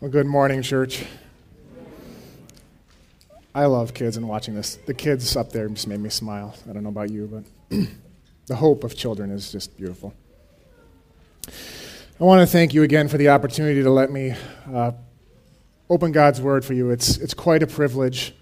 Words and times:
Well, 0.00 0.12
good 0.12 0.26
morning, 0.26 0.62
church. 0.62 1.04
I 3.52 3.64
love 3.64 3.94
kids 3.94 4.16
and 4.16 4.28
watching 4.28 4.54
this. 4.54 4.76
The 4.76 4.94
kids 4.94 5.34
up 5.34 5.50
there 5.50 5.68
just 5.68 5.88
made 5.88 5.98
me 5.98 6.08
smile. 6.08 6.54
I 6.70 6.72
don't 6.72 6.84
know 6.84 6.90
about 6.90 7.10
you, 7.10 7.44
but 7.68 7.78
the 8.46 8.54
hope 8.54 8.84
of 8.84 8.96
children 8.96 9.32
is 9.32 9.50
just 9.50 9.76
beautiful. 9.76 10.14
I 11.48 12.22
want 12.22 12.42
to 12.42 12.46
thank 12.46 12.74
you 12.74 12.84
again 12.84 13.08
for 13.08 13.18
the 13.18 13.30
opportunity 13.30 13.82
to 13.82 13.90
let 13.90 14.12
me 14.12 14.36
uh, 14.72 14.92
open 15.90 16.12
God's 16.12 16.40
Word 16.40 16.64
for 16.64 16.74
you. 16.74 16.90
It's, 16.90 17.16
it's 17.16 17.34
quite 17.34 17.64
a 17.64 17.66
privilege. 17.66 18.36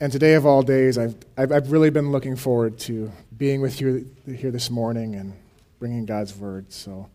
And 0.00 0.10
today, 0.10 0.34
of 0.34 0.44
all 0.44 0.62
days, 0.62 0.98
I've, 0.98 1.14
I've, 1.36 1.52
I've 1.52 1.70
really 1.70 1.90
been 1.90 2.10
looking 2.10 2.34
forward 2.34 2.80
to 2.80 3.12
being 3.36 3.60
with 3.60 3.80
you 3.80 4.10
here 4.26 4.50
this 4.50 4.70
morning 4.70 5.14
and 5.14 5.34
bringing 5.78 6.04
God's 6.04 6.34
Word. 6.36 6.72
So, 6.72 7.08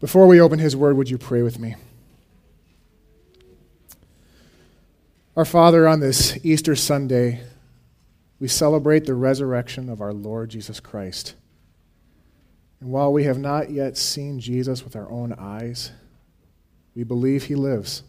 before 0.00 0.26
we 0.26 0.38
open 0.38 0.58
His 0.58 0.76
Word, 0.76 0.98
would 0.98 1.08
you 1.08 1.16
pray 1.16 1.40
with 1.40 1.58
me? 1.58 1.76
Our 5.36 5.44
Father, 5.44 5.86
on 5.86 6.00
this 6.00 6.38
Easter 6.46 6.74
Sunday, 6.74 7.42
we 8.40 8.48
celebrate 8.48 9.04
the 9.04 9.12
resurrection 9.12 9.90
of 9.90 10.00
our 10.00 10.14
Lord 10.14 10.48
Jesus 10.48 10.80
Christ. 10.80 11.34
And 12.80 12.90
while 12.90 13.12
we 13.12 13.24
have 13.24 13.36
not 13.36 13.68
yet 13.68 13.98
seen 13.98 14.40
Jesus 14.40 14.82
with 14.82 14.96
our 14.96 15.10
own 15.10 15.34
eyes, 15.34 15.92
we 16.94 17.04
believe 17.04 17.44
he 17.44 17.54
lives. 17.54 18.02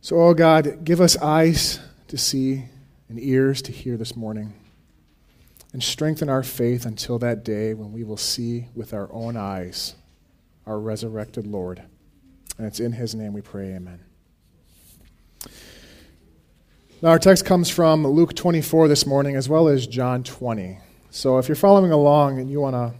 So, 0.00 0.20
oh 0.20 0.32
God, 0.32 0.84
give 0.84 1.00
us 1.00 1.16
eyes 1.16 1.80
to 2.06 2.16
see 2.16 2.66
and 3.08 3.18
ears 3.18 3.60
to 3.62 3.72
hear 3.72 3.96
this 3.96 4.14
morning. 4.14 4.52
And 5.72 5.82
strengthen 5.82 6.28
our 6.28 6.44
faith 6.44 6.86
until 6.86 7.18
that 7.18 7.44
day 7.44 7.74
when 7.74 7.92
we 7.92 8.04
will 8.04 8.16
see 8.16 8.66
with 8.76 8.94
our 8.94 9.12
own 9.12 9.36
eyes 9.36 9.96
our 10.66 10.78
resurrected 10.78 11.48
Lord. 11.48 11.82
And 12.58 12.66
it's 12.68 12.78
in 12.78 12.92
his 12.92 13.12
name 13.12 13.32
we 13.32 13.40
pray, 13.40 13.74
amen. 13.74 13.98
Now, 17.02 17.08
our 17.08 17.18
text 17.18 17.46
comes 17.46 17.70
from 17.70 18.06
Luke 18.06 18.34
24 18.34 18.86
this 18.86 19.06
morning 19.06 19.34
as 19.34 19.48
well 19.48 19.68
as 19.68 19.86
John 19.86 20.22
20. 20.22 20.80
So, 21.08 21.38
if 21.38 21.48
you're 21.48 21.56
following 21.56 21.92
along 21.92 22.38
and 22.38 22.50
you 22.50 22.60
want 22.60 22.74
to 22.74 22.92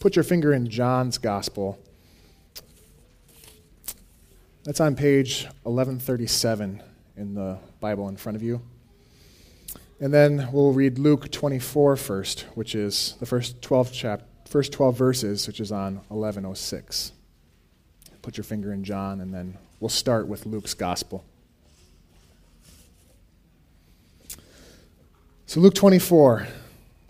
put 0.00 0.14
your 0.16 0.22
finger 0.22 0.52
in 0.52 0.68
John's 0.68 1.16
gospel, 1.16 1.78
that's 4.64 4.80
on 4.80 4.94
page 4.94 5.44
1137 5.62 6.82
in 7.16 7.34
the 7.34 7.58
Bible 7.80 8.10
in 8.10 8.18
front 8.18 8.36
of 8.36 8.42
you. 8.42 8.60
And 9.98 10.12
then 10.12 10.50
we'll 10.52 10.74
read 10.74 10.98
Luke 10.98 11.30
24 11.30 11.96
first, 11.96 12.40
which 12.54 12.74
is 12.74 13.16
the 13.18 13.24
first 13.24 13.62
12 13.62 13.92
chap- 13.94 14.28
first 14.46 14.72
12 14.72 14.94
verses, 14.94 15.46
which 15.46 15.58
is 15.58 15.72
on 15.72 16.02
1106. 16.08 17.12
Put 18.20 18.36
your 18.36 18.44
finger 18.44 18.74
in 18.74 18.84
John 18.84 19.22
and 19.22 19.32
then 19.32 19.56
we'll 19.80 19.88
start 19.88 20.28
with 20.28 20.44
Luke's 20.44 20.74
gospel. 20.74 21.24
So, 25.48 25.60
Luke 25.60 25.72
24, 25.72 26.46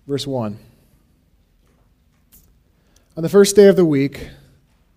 verse 0.07 0.25
1. 0.25 0.61
On 3.17 3.23
the 3.25 3.29
first 3.29 3.57
day 3.57 3.67
of 3.67 3.75
the 3.75 3.85
week, 3.85 4.29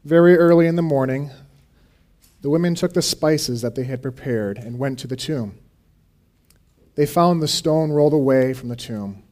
very 0.06 0.38
early 0.38 0.68
in 0.68 0.76
the 0.76 0.84
morning, 0.84 1.32
the 2.44 2.52
women 2.52 2.76
took 2.76 2.94
the 2.94 3.02
spices 3.02 3.64
that 3.64 3.74
they 3.74 3.86
had 3.86 4.04
prepared 4.04 4.60
and 4.60 4.78
went 4.78 5.00
to 5.00 5.08
the 5.08 5.16
tomb. 5.16 5.58
They 6.94 7.08
found 7.08 7.42
the 7.42 7.48
stone 7.48 7.90
rolled 7.90 8.14
away 8.14 8.54
from 8.54 8.70
the 8.70 8.76
tomb. 8.76 9.24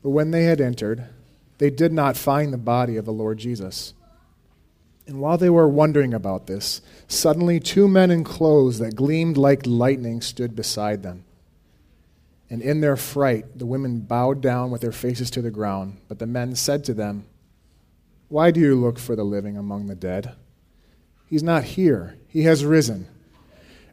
But 0.00 0.10
when 0.10 0.30
they 0.30 0.44
had 0.44 0.60
entered, 0.60 1.08
they 1.58 1.70
did 1.70 1.92
not 1.92 2.16
find 2.16 2.52
the 2.52 2.58
body 2.58 2.96
of 2.96 3.06
the 3.06 3.12
Lord 3.12 3.38
Jesus. 3.38 3.92
And 5.04 5.18
while 5.18 5.36
they 5.36 5.50
were 5.50 5.66
wondering 5.66 6.14
about 6.14 6.46
this, 6.46 6.80
suddenly 7.08 7.58
two 7.58 7.88
men 7.88 8.12
in 8.12 8.22
clothes 8.22 8.78
that 8.78 8.94
gleamed 8.94 9.36
like 9.36 9.66
lightning 9.66 10.20
stood 10.20 10.54
beside 10.54 11.02
them. 11.02 11.24
And 12.50 12.62
in 12.62 12.80
their 12.80 12.96
fright, 12.96 13.58
the 13.58 13.66
women 13.66 14.00
bowed 14.00 14.40
down 14.40 14.70
with 14.70 14.80
their 14.80 14.92
faces 14.92 15.30
to 15.32 15.42
the 15.42 15.50
ground. 15.50 15.98
But 16.08 16.18
the 16.18 16.26
men 16.26 16.54
said 16.54 16.84
to 16.84 16.94
them, 16.94 17.26
Why 18.28 18.50
do 18.50 18.60
you 18.60 18.74
look 18.74 18.98
for 18.98 19.14
the 19.14 19.24
living 19.24 19.56
among 19.56 19.86
the 19.86 19.94
dead? 19.94 20.34
He's 21.26 21.42
not 21.42 21.64
here, 21.64 22.16
he 22.26 22.44
has 22.44 22.64
risen. 22.64 23.06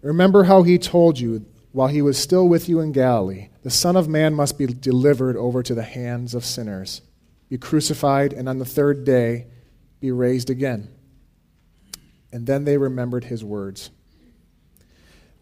Remember 0.02 0.46
how 0.46 0.64
he 0.64 0.78
told 0.78 1.20
you 1.20 1.46
while 1.74 1.90
he 1.90 2.02
was 2.02 2.18
still 2.18 2.48
with 2.48 2.70
you 2.70 2.80
in 2.80 2.94
Galilee 2.94 3.50
the 3.66 3.72
Son 3.72 3.96
of 3.96 4.08
Man 4.08 4.36
must 4.36 4.60
be 4.60 4.68
delivered 4.68 5.36
over 5.36 5.64
to 5.64 5.74
the 5.74 5.82
hands 5.82 6.36
of 6.36 6.46
sinners, 6.46 7.02
be 7.50 7.58
crucified, 7.58 8.32
and 8.32 8.48
on 8.48 8.60
the 8.60 8.64
third 8.64 9.04
day 9.04 9.48
be 10.00 10.12
raised 10.12 10.52
again. 10.52 10.88
And 12.32 12.46
then 12.46 12.64
they 12.64 12.78
remembered 12.78 13.24
his 13.24 13.44
words. 13.44 13.90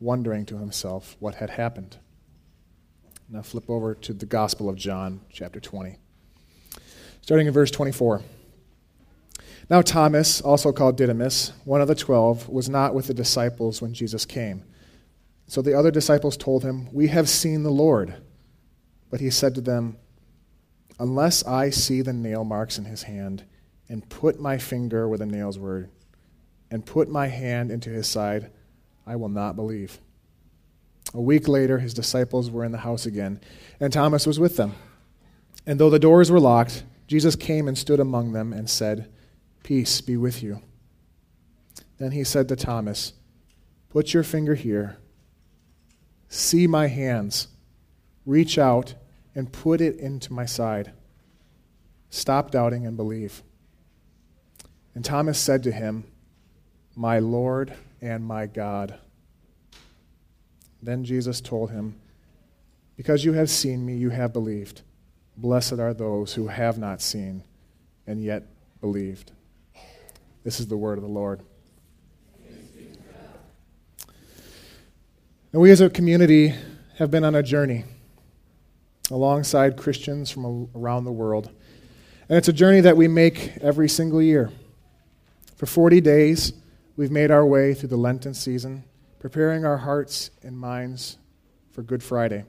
wondering 0.00 0.46
to 0.46 0.58
himself 0.58 1.16
what 1.20 1.36
had 1.36 1.50
happened. 1.50 1.98
Now 3.28 3.42
flip 3.42 3.68
over 3.68 3.94
to 3.94 4.12
the 4.12 4.26
Gospel 4.26 4.68
of 4.68 4.76
John, 4.76 5.20
chapter 5.30 5.60
20. 5.60 5.98
Starting 7.20 7.46
in 7.46 7.52
verse 7.52 7.70
24. 7.70 8.22
Now 9.68 9.82
Thomas, 9.82 10.40
also 10.40 10.72
called 10.72 10.96
Didymus, 10.96 11.52
one 11.64 11.80
of 11.80 11.86
the 11.86 11.94
twelve, 11.94 12.48
was 12.48 12.68
not 12.68 12.92
with 12.92 13.06
the 13.06 13.14
disciples 13.14 13.80
when 13.80 13.94
Jesus 13.94 14.26
came. 14.26 14.64
So 15.46 15.62
the 15.62 15.78
other 15.78 15.92
disciples 15.92 16.36
told 16.36 16.64
him, 16.64 16.88
We 16.92 17.06
have 17.08 17.28
seen 17.28 17.62
the 17.62 17.70
Lord. 17.70 18.14
But 19.10 19.20
he 19.20 19.30
said 19.30 19.54
to 19.54 19.60
them, 19.60 19.96
Unless 20.98 21.44
I 21.44 21.70
see 21.70 22.02
the 22.02 22.12
nail 22.12 22.42
marks 22.42 22.78
in 22.78 22.84
his 22.84 23.04
hand, 23.04 23.44
and 23.88 24.08
put 24.08 24.40
my 24.40 24.58
finger 24.58 25.08
where 25.08 25.18
the 25.18 25.26
nails 25.26 25.56
were, 25.56 25.88
and 26.70 26.84
put 26.84 27.08
my 27.08 27.28
hand 27.28 27.70
into 27.70 27.90
his 27.90 28.08
side, 28.08 28.50
I 29.06 29.16
will 29.16 29.28
not 29.28 29.56
believe. 29.56 29.98
A 31.12 31.20
week 31.20 31.48
later, 31.48 31.78
his 31.78 31.94
disciples 31.94 32.50
were 32.50 32.64
in 32.64 32.72
the 32.72 32.78
house 32.78 33.06
again, 33.06 33.40
and 33.80 33.92
Thomas 33.92 34.26
was 34.26 34.38
with 34.38 34.56
them. 34.56 34.74
And 35.66 35.78
though 35.78 35.90
the 35.90 35.98
doors 35.98 36.30
were 36.30 36.40
locked, 36.40 36.84
Jesus 37.06 37.34
came 37.34 37.66
and 37.66 37.76
stood 37.76 38.00
among 38.00 38.32
them 38.32 38.52
and 38.52 38.70
said, 38.70 39.10
Peace 39.62 40.00
be 40.00 40.16
with 40.16 40.42
you. 40.42 40.62
Then 41.98 42.12
he 42.12 42.24
said 42.24 42.48
to 42.48 42.56
Thomas, 42.56 43.12
Put 43.88 44.14
your 44.14 44.22
finger 44.22 44.54
here. 44.54 44.98
See 46.28 46.66
my 46.66 46.86
hands. 46.86 47.48
Reach 48.24 48.56
out 48.58 48.94
and 49.34 49.52
put 49.52 49.80
it 49.80 49.96
into 49.98 50.32
my 50.32 50.46
side. 50.46 50.92
Stop 52.08 52.50
doubting 52.50 52.86
and 52.86 52.96
believe. 52.96 53.42
And 54.94 55.04
Thomas 55.04 55.38
said 55.38 55.62
to 55.64 55.72
him, 55.72 56.04
My 56.94 57.18
Lord 57.18 57.74
and 58.00 58.24
my 58.24 58.46
God. 58.46 58.98
Then 60.82 61.04
Jesus 61.04 61.40
told 61.40 61.70
him, 61.70 61.96
Because 62.96 63.24
you 63.24 63.34
have 63.34 63.50
seen 63.50 63.84
me, 63.84 63.96
you 63.96 64.10
have 64.10 64.32
believed. 64.32 64.82
Blessed 65.36 65.74
are 65.74 65.94
those 65.94 66.34
who 66.34 66.48
have 66.48 66.78
not 66.78 67.00
seen 67.00 67.44
and 68.06 68.22
yet 68.22 68.44
believed. 68.80 69.32
This 70.44 70.60
is 70.60 70.66
the 70.66 70.76
word 70.76 70.98
of 70.98 71.02
the 71.02 71.10
Lord. 71.10 71.40
And 75.52 75.60
we 75.60 75.70
as 75.70 75.80
a 75.80 75.90
community 75.90 76.54
have 76.98 77.10
been 77.10 77.24
on 77.24 77.34
a 77.34 77.42
journey 77.42 77.84
alongside 79.10 79.76
Christians 79.76 80.30
from 80.30 80.68
around 80.74 81.04
the 81.04 81.12
world. 81.12 81.50
And 82.28 82.38
it's 82.38 82.48
a 82.48 82.52
journey 82.52 82.80
that 82.82 82.96
we 82.96 83.08
make 83.08 83.56
every 83.60 83.88
single 83.88 84.22
year. 84.22 84.50
For 85.56 85.66
40 85.66 86.00
days, 86.00 86.52
We've 87.00 87.10
made 87.10 87.30
our 87.30 87.46
way 87.46 87.72
through 87.72 87.88
the 87.88 87.96
Lenten 87.96 88.34
season, 88.34 88.84
preparing 89.20 89.64
our 89.64 89.78
hearts 89.78 90.30
and 90.42 90.54
minds 90.54 91.16
for 91.70 91.82
Good 91.82 92.02
Friday. 92.02 92.44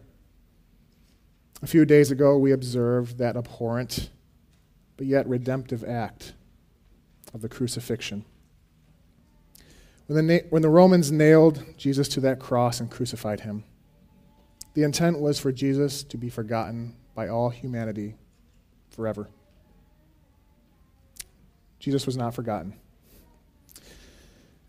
A 1.63 1.67
few 1.67 1.85
days 1.85 2.11
ago, 2.11 2.37
we 2.37 2.51
observed 2.51 3.17
that 3.17 3.37
abhorrent 3.37 4.09
but 4.97 5.07
yet 5.07 5.25
redemptive 5.25 5.85
act 5.85 6.33
of 7.33 7.41
the 7.41 7.47
crucifixion. 7.47 8.25
When 10.07 10.27
the, 10.27 10.33
na- 10.33 10.47
when 10.49 10.63
the 10.63 10.67
Romans 10.67 11.13
nailed 11.13 11.63
Jesus 11.77 12.09
to 12.09 12.19
that 12.19 12.41
cross 12.41 12.81
and 12.81 12.91
crucified 12.91 13.39
him, 13.39 13.63
the 14.73 14.83
intent 14.83 15.21
was 15.21 15.39
for 15.39 15.53
Jesus 15.53 16.03
to 16.03 16.17
be 16.17 16.27
forgotten 16.27 16.97
by 17.15 17.29
all 17.29 17.51
humanity 17.51 18.15
forever. 18.89 19.29
Jesus 21.79 22.05
was 22.05 22.17
not 22.17 22.35
forgotten. 22.35 22.73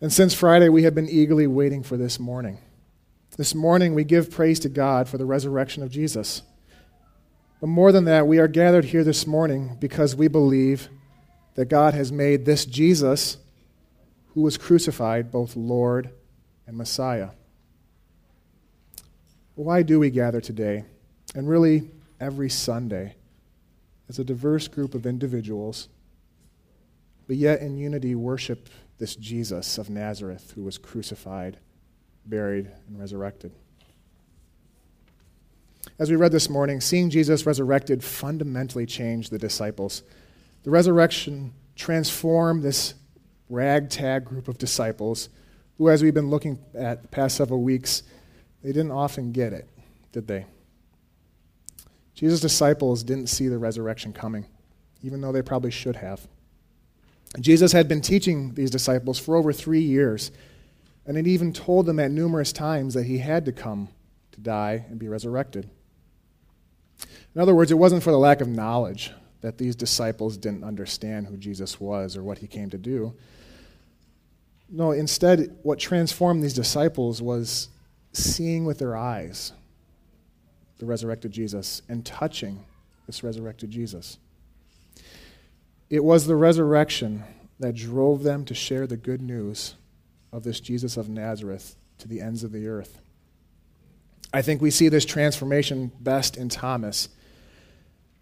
And 0.03 0.11
since 0.11 0.33
Friday, 0.33 0.67
we 0.67 0.83
have 0.83 0.93
been 0.93 1.07
eagerly 1.07 1.47
waiting 1.47 1.81
for 1.81 1.95
this 1.95 2.19
morning. 2.19 2.57
This 3.37 3.55
morning, 3.55 3.95
we 3.95 4.03
give 4.03 4.29
praise 4.29 4.59
to 4.59 4.67
God 4.67 5.07
for 5.07 5.17
the 5.17 5.23
resurrection 5.23 5.81
of 5.81 5.91
Jesus. 5.91 6.41
But 7.61 7.67
more 7.67 7.93
than 7.93 8.03
that, 8.03 8.27
we 8.27 8.37
are 8.37 8.49
gathered 8.49 8.83
here 8.83 9.05
this 9.05 9.25
morning 9.25 9.77
because 9.79 10.13
we 10.13 10.27
believe 10.27 10.89
that 11.55 11.69
God 11.69 11.93
has 11.93 12.11
made 12.11 12.43
this 12.43 12.65
Jesus, 12.65 13.37
who 14.33 14.41
was 14.41 14.57
crucified, 14.57 15.31
both 15.31 15.55
Lord 15.55 16.09
and 16.67 16.75
Messiah. 16.75 17.29
Why 19.55 19.83
do 19.83 20.01
we 20.01 20.09
gather 20.09 20.41
today, 20.41 20.83
and 21.33 21.47
really 21.47 21.89
every 22.19 22.49
Sunday, 22.49 23.15
as 24.09 24.19
a 24.19 24.25
diverse 24.25 24.67
group 24.67 24.95
of 24.95 25.05
individuals, 25.05 25.87
but 27.25 27.37
yet 27.37 27.61
in 27.61 27.77
unity 27.77 28.15
worship 28.15 28.67
this 29.03 29.17
Jesus 29.17 29.77
of 29.77 29.89
Nazareth 29.89 30.53
who 30.55 30.63
was 30.63 30.77
crucified, 30.77 31.57
buried, 32.25 32.71
and 32.87 32.97
resurrected. 32.97 33.51
As 35.99 36.09
we 36.09 36.15
read 36.15 36.31
this 36.31 36.49
morning, 36.49 36.79
seeing 36.79 37.09
Jesus 37.09 37.45
resurrected 37.45 38.01
fundamentally 38.01 38.85
changed 38.85 39.29
the 39.29 39.37
disciples. 39.37 40.03
The 40.63 40.69
resurrection 40.69 41.53
transformed 41.75 42.63
this 42.63 42.93
ragtag 43.49 44.23
group 44.23 44.47
of 44.47 44.57
disciples 44.57 45.27
who, 45.77 45.89
as 45.89 46.01
we've 46.01 46.13
been 46.13 46.29
looking 46.29 46.57
at 46.73 47.01
the 47.01 47.09
past 47.09 47.35
several 47.35 47.61
weeks, 47.61 48.03
they 48.63 48.71
didn't 48.71 48.91
often 48.91 49.33
get 49.33 49.51
it, 49.51 49.67
did 50.13 50.29
they? 50.29 50.45
Jesus' 52.13 52.39
disciples 52.39 53.03
didn't 53.03 53.27
see 53.27 53.49
the 53.49 53.57
resurrection 53.57 54.13
coming, 54.13 54.45
even 55.01 55.19
though 55.19 55.33
they 55.33 55.41
probably 55.41 55.71
should 55.71 55.97
have. 55.97 56.25
Jesus 57.39 57.71
had 57.71 57.87
been 57.87 58.01
teaching 58.01 58.53
these 58.53 58.69
disciples 58.69 59.17
for 59.17 59.35
over 59.35 59.51
three 59.51 59.81
years, 59.81 60.31
and 61.05 61.17
had 61.17 61.27
even 61.27 61.51
told 61.51 61.85
them 61.85 61.99
at 61.99 62.11
numerous 62.11 62.53
times 62.53 62.93
that 62.93 63.05
he 63.05 63.17
had 63.17 63.45
to 63.45 63.51
come 63.51 63.89
to 64.31 64.39
die 64.39 64.85
and 64.89 64.99
be 64.99 65.07
resurrected. 65.07 65.69
In 67.35 67.41
other 67.41 67.55
words, 67.55 67.71
it 67.71 67.77
wasn't 67.77 68.03
for 68.03 68.11
the 68.11 68.19
lack 68.19 68.41
of 68.41 68.47
knowledge 68.47 69.11
that 69.41 69.57
these 69.57 69.75
disciples 69.75 70.37
didn't 70.37 70.63
understand 70.63 71.27
who 71.27 71.35
Jesus 71.35 71.79
was 71.79 72.15
or 72.15 72.23
what 72.23 72.37
he 72.37 72.47
came 72.47 72.69
to 72.69 72.77
do. 72.77 73.13
No, 74.69 74.91
instead, 74.91 75.57
what 75.63 75.79
transformed 75.79 76.41
these 76.41 76.53
disciples 76.53 77.21
was 77.21 77.69
seeing 78.13 78.65
with 78.65 78.79
their 78.79 78.95
eyes 78.95 79.51
the 80.77 80.85
resurrected 80.85 81.31
Jesus 81.31 81.81
and 81.89 82.05
touching 82.05 82.63
this 83.05 83.23
resurrected 83.23 83.69
Jesus. 83.69 84.17
It 85.93 86.03
was 86.03 86.25
the 86.25 86.35
resurrection 86.35 87.23
that 87.59 87.75
drove 87.75 88.23
them 88.23 88.45
to 88.45 88.55
share 88.55 88.87
the 88.87 88.97
good 88.97 89.21
news 89.21 89.75
of 90.31 90.43
this 90.43 90.59
Jesus 90.59 90.97
of 90.97 91.07
Nazareth 91.07 91.75
to 91.99 92.07
the 92.07 92.19
ends 92.19 92.43
of 92.43 92.51
the 92.51 92.67
earth. 92.67 92.99
I 94.33 94.41
think 94.41 94.59
we 94.59 94.71
see 94.71 94.89
this 94.89 95.05
transformation 95.05 95.91
best 95.99 96.35
in 96.35 96.49
Thomas. 96.49 97.09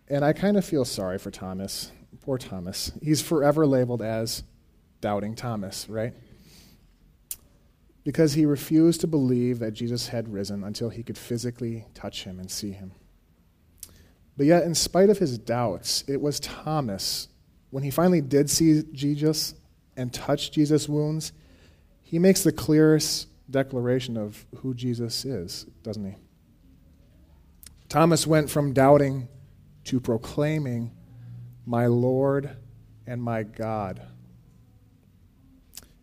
And 0.09 0.25
I 0.25 0.33
kind 0.33 0.57
of 0.57 0.65
feel 0.65 0.83
sorry 0.83 1.18
for 1.18 1.31
Thomas. 1.31 1.94
Poor 2.19 2.38
Thomas. 2.38 2.91
He's 3.01 3.21
forever 3.21 3.65
labeled 3.65 4.01
as 4.01 4.44
doubting 5.00 5.33
Thomas, 5.33 5.88
right? 5.88 6.13
Because 8.03 8.33
he 8.33 8.45
refused 8.45 9.00
to 9.00 9.07
believe 9.07 9.59
that 9.59 9.71
Jesus 9.71 10.09
had 10.09 10.33
risen 10.33 10.65
until 10.65 10.89
he 10.89 11.03
could 11.03 11.18
physically 11.18 11.85
touch 11.94 12.25
him 12.25 12.38
and 12.38 12.51
see 12.51 12.71
him. 12.71 12.91
But 14.35 14.47
yet, 14.47 14.63
in 14.63 14.75
spite 14.75 15.09
of 15.09 15.19
his 15.19 15.38
doubts, 15.38 16.03
it 16.09 16.19
was 16.19 16.41
Thomas 16.41 17.29
when 17.71 17.83
he 17.83 17.89
finally 17.89 18.21
did 18.21 18.50
see 18.50 18.83
Jesus 18.94 19.56
and 19.97 20.13
touch 20.13 20.51
Jesus' 20.51 20.88
wounds, 20.88 21.33
he 22.01 22.19
makes 22.19 22.44
the 22.44 22.51
clearest 22.51 23.27
declaration 23.50 24.18
of 24.18 24.45
who 24.57 24.73
Jesus 24.73 25.25
is, 25.25 25.65
doesn't 25.81 26.06
he? 26.06 26.15
Thomas 27.89 28.27
went 28.27 28.50
from 28.50 28.73
doubting 28.73 29.27
to 29.85 30.00
proclaiming, 30.00 30.91
My 31.65 31.88
Lord 31.88 32.56
and 33.07 33.21
my 33.21 33.44
God. 33.44 34.01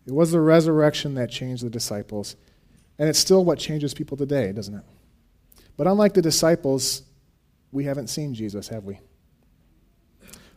It 0.05 0.13
was 0.13 0.31
the 0.31 0.41
resurrection 0.41 1.13
that 1.15 1.29
changed 1.29 1.63
the 1.63 1.69
disciples, 1.69 2.35
and 2.97 3.07
it's 3.07 3.19
still 3.19 3.45
what 3.45 3.59
changes 3.59 3.93
people 3.93 4.17
today, 4.17 4.51
doesn't 4.51 4.75
it? 4.75 4.83
But 5.77 5.87
unlike 5.87 6.13
the 6.13 6.21
disciples, 6.21 7.03
we 7.71 7.85
haven't 7.85 8.07
seen 8.07 8.33
Jesus, 8.33 8.67
have 8.69 8.85
we? 8.85 8.99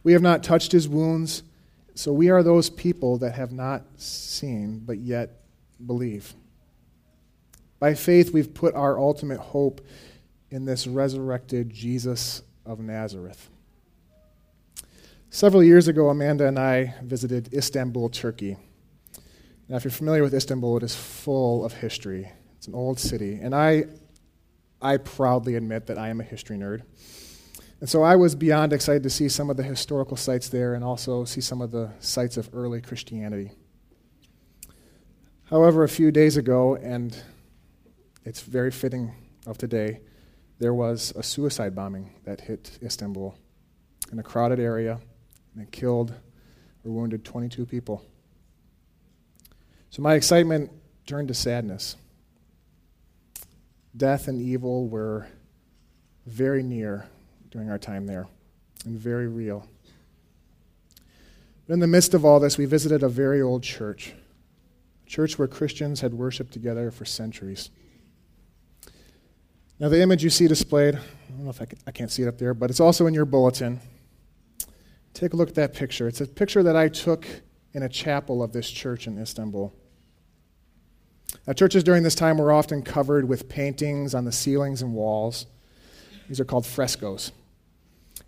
We 0.05 0.13
have 0.13 0.23
not 0.23 0.43
touched 0.43 0.73
his 0.73 0.89
wounds. 0.89 1.43
So 1.95 2.13
we 2.13 2.31
are 2.31 2.43
those 2.43 2.71
people 2.71 3.19
that 3.19 3.35
have 3.35 3.53
not 3.53 3.83
seen, 3.97 4.81
but 4.85 4.99
yet 4.99 5.43
believe. 5.85 6.35
By 7.79 7.95
faith, 7.95 8.33
we've 8.33 8.55
put 8.55 8.75
our 8.75 8.99
ultimate 8.99 9.39
hope 9.39 9.81
in 10.51 10.65
this 10.65 10.87
resurrected 10.87 11.71
Jesus 11.71 12.43
of 12.65 12.79
Nazareth. 12.79 13.51
Several 15.31 15.65
years 15.65 15.89
ago, 15.89 16.09
Amanda 16.09 16.47
and 16.47 16.59
I 16.59 16.95
visited 17.03 17.53
Istanbul, 17.55 18.11
Turkey. 18.11 18.57
Now, 19.69 19.77
if 19.77 19.85
you're 19.85 19.91
familiar 19.91 20.23
with 20.23 20.35
Istanbul, 20.35 20.77
it 20.77 20.83
is 20.83 20.95
full 20.95 21.65
of 21.65 21.73
history. 21.73 22.31
It's 22.57 22.67
an 22.69 22.75
old 22.75 23.01
city. 23.01 23.39
And 23.41 23.55
I, 23.55 23.85
I 24.81 24.99
proudly 24.99 25.55
admit 25.55 25.87
that 25.87 25.99
I 25.99 26.09
am 26.09 26.21
a 26.21 26.25
history 26.25 26.59
nerd. 26.59 26.83
And 27.83 27.91
so 27.91 28.05
I 28.05 28.15
was 28.15 28.37
beyond 28.37 28.73
excited 28.73 29.03
to 29.03 29.11
see 29.11 29.29
some 29.29 29.51
of 29.51 29.57
the 29.57 29.65
historical 29.65 30.17
sites 30.17 30.49
there 30.49 30.75
and 30.75 30.85
also 30.85 31.25
see 31.25 31.41
some 31.41 31.61
of 31.61 31.73
the 31.73 31.91
sites 31.99 32.37
of 32.37 32.49
early 32.53 32.81
Christianity. 32.81 33.51
However, 35.47 35.83
a 35.83 35.89
few 35.89 36.13
days 36.13 36.37
ago, 36.37 36.77
and 36.77 37.21
it's 38.25 38.41
very 38.41 38.71
fitting 38.71 39.13
of 39.49 39.59
today, 39.59 39.99
there 40.61 40.73
was 40.73 41.13
a 41.17 41.25
suicide 41.25 41.75
bombing 41.75 42.13
that 42.23 42.43
hit 42.43 42.79
Istanbul 42.85 43.37
in 44.13 44.21
a 44.21 44.23
crowded 44.23 44.61
area 44.61 45.01
and 45.53 45.65
it 45.65 45.73
killed 45.73 46.15
or 46.85 46.93
wounded 46.93 47.25
22 47.25 47.67
people. 47.67 48.05
So 49.91 50.03
my 50.03 50.15
excitement 50.15 50.71
turned 51.05 51.27
to 51.27 51.35
sadness. 51.35 51.97
Death 53.97 54.29
and 54.29 54.41
evil 54.41 54.87
were 54.87 55.27
very 56.27 56.63
near 56.63 57.09
during 57.53 57.71
our 57.71 57.79
time 57.79 58.07
there 58.07 58.27
and 58.85 58.99
very 58.99 59.29
real. 59.29 59.69
But 61.67 61.75
in 61.75 61.81
the 61.81 61.87
midst 61.87 62.15
of 62.15 62.25
all 62.25 62.41
this, 62.41 62.59
we 62.59 62.65
visited 62.65 63.03
a 63.03 63.09
very 63.09 63.41
old 63.41 63.63
church, 63.63 64.15
a 65.07 65.09
church 65.09 65.39
where 65.39 65.47
Christians 65.47 66.01
had 66.01 66.15
worshiped 66.15 66.53
together 66.53 66.91
for 66.91 67.05
centuries. 67.05 67.71
Now, 69.79 69.89
the 69.89 70.01
image 70.01 70.25
you 70.25 70.31
see 70.31 70.49
displayed, 70.49 70.97
I 70.97 71.31
don't 71.31 71.45
know 71.45 71.51
if 71.51 71.61
I, 71.61 71.67
can, 71.67 71.79
I 71.87 71.91
can't 71.91 72.11
see 72.11 72.23
it 72.23 72.29
up 72.29 72.39
there, 72.39 72.55
but 72.55 72.71
it's 72.71 72.81
also 72.81 73.07
in 73.07 73.15
your 73.15 73.25
bulletin. 73.25 73.81
Take 75.13 75.35
a 75.35 75.37
look 75.37 75.51
at 75.51 75.55
that 75.57 75.75
picture. 75.75 76.09
It's 76.09 76.21
a 76.21 76.27
picture 76.27 76.63
that 76.63 76.77
I 76.77 76.89
took 76.89 77.27
in 77.75 77.83
a 77.83 77.89
chapel 77.89 78.43
of 78.43 78.53
this 78.53 78.71
church 78.71 79.07
in 79.07 79.21
Istanbul. 79.21 79.73
Now, 81.47 81.53
churches 81.53 81.85
during 81.85 82.03
this 82.03 82.15
time 82.15 82.39
were 82.39 82.53
often 82.53 82.83
covered 82.83 83.29
with 83.29 83.49
paintings 83.49 84.15
on 84.15 84.25
the 84.25 84.33
ceilings 84.33 84.83
and 84.83 84.95
walls. 84.95 85.47
These 86.29 86.41
are 86.41 86.45
called 86.45 86.67
frescoes. 86.67 87.33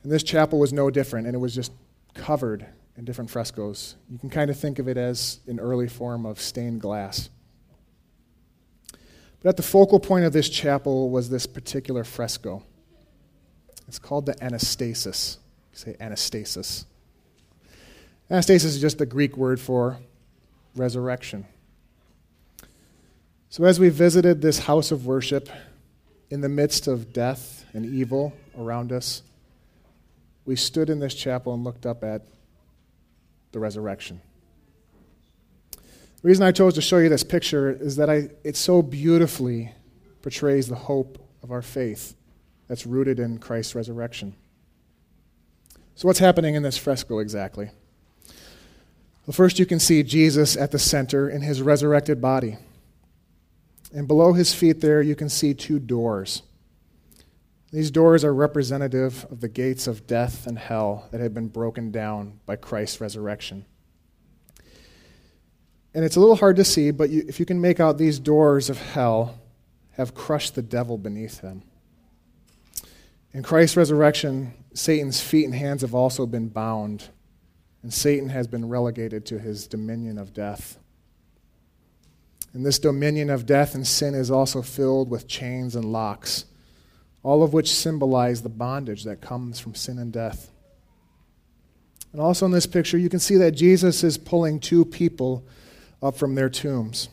And 0.04 0.12
this 0.12 0.22
chapel 0.22 0.58
was 0.60 0.72
no 0.72 0.90
different, 0.90 1.26
and 1.26 1.34
it 1.34 1.38
was 1.38 1.54
just 1.54 1.72
covered 2.12 2.66
in 2.96 3.04
different 3.04 3.30
frescoes. 3.30 3.96
You 4.10 4.18
can 4.18 4.30
kind 4.30 4.50
of 4.50 4.58
think 4.58 4.78
of 4.78 4.86
it 4.86 4.96
as 4.96 5.40
an 5.48 5.58
early 5.58 5.88
form 5.88 6.26
of 6.26 6.40
stained 6.40 6.80
glass. 6.80 7.30
But 9.42 9.48
at 9.48 9.56
the 9.56 9.62
focal 9.62 9.98
point 9.98 10.26
of 10.26 10.32
this 10.32 10.48
chapel 10.48 11.10
was 11.10 11.30
this 11.30 11.46
particular 11.46 12.04
fresco. 12.04 12.62
It's 13.88 13.98
called 13.98 14.26
the 14.26 14.34
Anastasis. 14.34 15.38
You 15.72 15.78
say 15.78 15.96
Anastasis. 16.00 16.84
Anastasis 18.30 18.64
is 18.64 18.80
just 18.80 18.98
the 18.98 19.06
Greek 19.06 19.36
word 19.36 19.58
for 19.58 19.98
resurrection. 20.76 21.46
So 23.48 23.64
as 23.64 23.80
we 23.80 23.88
visited 23.88 24.42
this 24.42 24.60
house 24.60 24.90
of 24.90 25.06
worship 25.06 25.48
in 26.28 26.40
the 26.40 26.48
midst 26.48 26.88
of 26.88 27.12
death 27.12 27.64
and 27.72 27.86
evil 27.86 28.32
around 28.58 28.92
us, 28.92 29.22
we 30.44 30.56
stood 30.56 30.90
in 30.90 30.98
this 30.98 31.14
chapel 31.14 31.54
and 31.54 31.64
looked 31.64 31.86
up 31.86 32.04
at 32.04 32.22
the 33.52 33.58
resurrection. 33.58 34.20
The 35.72 36.28
reason 36.28 36.44
I 36.44 36.52
chose 36.52 36.74
to 36.74 36.80
show 36.80 36.98
you 36.98 37.08
this 37.08 37.22
picture 37.22 37.70
is 37.70 37.96
that 37.96 38.08
I, 38.08 38.30
it 38.42 38.56
so 38.56 38.82
beautifully 38.82 39.72
portrays 40.22 40.68
the 40.68 40.74
hope 40.74 41.18
of 41.42 41.50
our 41.50 41.62
faith 41.62 42.14
that's 42.66 42.86
rooted 42.86 43.20
in 43.20 43.38
Christ's 43.38 43.74
resurrection. 43.74 44.34
So, 45.94 46.08
what's 46.08 46.18
happening 46.18 46.54
in 46.54 46.62
this 46.62 46.76
fresco 46.76 47.18
exactly? 47.18 47.70
Well, 49.26 49.34
first, 49.34 49.58
you 49.58 49.66
can 49.66 49.78
see 49.78 50.02
Jesus 50.02 50.56
at 50.56 50.70
the 50.70 50.78
center 50.78 51.28
in 51.28 51.42
his 51.42 51.62
resurrected 51.62 52.20
body. 52.20 52.58
And 53.92 54.08
below 54.08 54.32
his 54.32 54.52
feet, 54.52 54.80
there, 54.80 55.00
you 55.00 55.14
can 55.14 55.28
see 55.28 55.54
two 55.54 55.78
doors. 55.78 56.42
These 57.74 57.90
doors 57.90 58.22
are 58.22 58.32
representative 58.32 59.26
of 59.32 59.40
the 59.40 59.48
gates 59.48 59.88
of 59.88 60.06
death 60.06 60.46
and 60.46 60.56
hell 60.56 61.08
that 61.10 61.20
had 61.20 61.34
been 61.34 61.48
broken 61.48 61.90
down 61.90 62.38
by 62.46 62.54
Christ's 62.54 63.00
resurrection. 63.00 63.64
And 65.92 66.04
it's 66.04 66.14
a 66.14 66.20
little 66.20 66.36
hard 66.36 66.54
to 66.54 66.64
see, 66.64 66.92
but 66.92 67.10
you, 67.10 67.24
if 67.26 67.40
you 67.40 67.46
can 67.46 67.60
make 67.60 67.80
out 67.80 67.98
these 67.98 68.20
doors 68.20 68.70
of 68.70 68.78
hell 68.78 69.40
have 69.94 70.14
crushed 70.14 70.54
the 70.54 70.62
devil 70.62 70.96
beneath 70.96 71.40
them. 71.40 71.64
In 73.32 73.42
Christ's 73.42 73.76
resurrection, 73.76 74.54
Satan's 74.72 75.20
feet 75.20 75.44
and 75.44 75.54
hands 75.56 75.82
have 75.82 75.96
also 75.96 76.26
been 76.26 76.50
bound, 76.50 77.08
and 77.82 77.92
Satan 77.92 78.28
has 78.28 78.46
been 78.46 78.68
relegated 78.68 79.26
to 79.26 79.40
his 79.40 79.66
dominion 79.66 80.16
of 80.16 80.32
death. 80.32 80.78
And 82.52 82.64
this 82.64 82.78
dominion 82.78 83.30
of 83.30 83.46
death 83.46 83.74
and 83.74 83.84
sin 83.84 84.14
is 84.14 84.30
also 84.30 84.62
filled 84.62 85.10
with 85.10 85.26
chains 85.26 85.74
and 85.74 85.86
locks, 85.86 86.44
all 87.24 87.42
of 87.42 87.52
which 87.52 87.72
symbolize 87.72 88.42
the 88.42 88.48
bondage 88.48 89.02
that 89.04 89.20
comes 89.20 89.58
from 89.58 89.74
sin 89.74 89.98
and 89.98 90.12
death. 90.12 90.52
And 92.12 92.20
also 92.20 92.46
in 92.46 92.52
this 92.52 92.66
picture, 92.66 92.98
you 92.98 93.08
can 93.08 93.18
see 93.18 93.36
that 93.38 93.52
Jesus 93.52 94.04
is 94.04 94.16
pulling 94.16 94.60
two 94.60 94.84
people 94.84 95.44
up 96.00 96.16
from 96.16 96.36
their 96.36 96.50
tombs. 96.50 97.08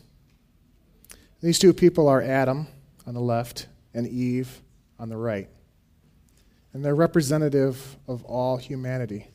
These 1.41 1.57
two 1.57 1.73
people 1.73 2.07
are 2.07 2.21
Adam 2.21 2.67
on 3.07 3.15
the 3.15 3.21
left 3.21 3.67
and 3.95 4.07
Eve 4.07 4.61
on 4.99 5.09
the 5.09 5.17
right. 5.17 5.49
And 6.73 6.85
they're 6.85 6.93
representative 6.93 7.97
of 8.07 8.23
all 8.25 8.57
humanity. 8.57 9.27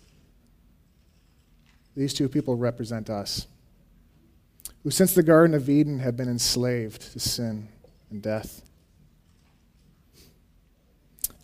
These 1.97 2.15
two 2.15 2.29
people 2.29 2.55
represent 2.55 3.09
us, 3.09 3.47
who 4.83 4.91
since 4.91 5.15
the 5.15 5.23
Garden 5.23 5.57
of 5.57 5.69
Eden 5.71 5.99
have 6.01 6.17
been 6.17 6.29
enslaved 6.29 7.13
to 7.13 7.19
sin 7.19 7.69
and 8.11 8.23
death. 8.23 8.63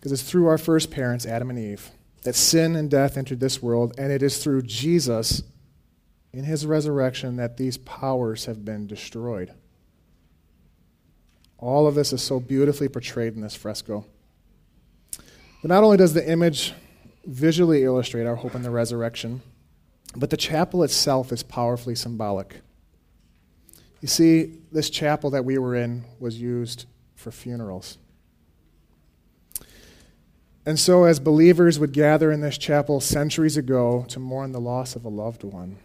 Because 0.02 0.10
it's 0.10 0.28
through 0.28 0.48
our 0.48 0.58
first 0.58 0.90
parents, 0.90 1.24
Adam 1.24 1.48
and 1.48 1.58
Eve, 1.60 1.92
that 2.24 2.34
sin 2.34 2.74
and 2.74 2.90
death 2.90 3.16
entered 3.16 3.38
this 3.38 3.62
world, 3.62 3.94
and 3.96 4.10
it 4.10 4.20
is 4.20 4.42
through 4.42 4.62
Jesus 4.62 5.44
in 6.32 6.42
his 6.42 6.66
resurrection 6.66 7.36
that 7.36 7.56
these 7.56 7.78
powers 7.78 8.46
have 8.46 8.64
been 8.64 8.88
destroyed. 8.88 9.52
All 11.56 11.86
of 11.86 11.94
this 11.94 12.12
is 12.12 12.20
so 12.20 12.40
beautifully 12.40 12.88
portrayed 12.88 13.36
in 13.36 13.42
this 13.42 13.54
fresco. 13.54 14.04
But 15.16 15.68
not 15.68 15.84
only 15.84 15.98
does 15.98 16.14
the 16.14 16.28
image 16.28 16.74
visually 17.24 17.84
illustrate 17.84 18.26
our 18.26 18.34
hope 18.34 18.56
in 18.56 18.62
the 18.62 18.70
resurrection, 18.70 19.40
but 20.16 20.30
the 20.30 20.36
chapel 20.36 20.82
itself 20.82 21.30
is 21.30 21.44
powerfully 21.44 21.94
symbolic. 21.94 22.60
You 24.00 24.08
see, 24.08 24.58
this 24.72 24.90
chapel 24.90 25.30
that 25.30 25.44
we 25.44 25.58
were 25.58 25.76
in 25.76 26.06
was 26.18 26.40
used 26.40 26.86
for 27.14 27.30
funerals. 27.30 27.98
And 30.64 30.78
so, 30.78 31.04
as 31.04 31.18
believers 31.18 31.78
would 31.78 31.92
gather 31.92 32.30
in 32.30 32.40
this 32.40 32.56
chapel 32.56 33.00
centuries 33.00 33.56
ago 33.56 34.04
to 34.08 34.20
mourn 34.20 34.52
the 34.52 34.60
loss 34.60 34.94
of 34.94 35.04
a 35.04 35.08
loved 35.08 35.42
one, 35.42 35.78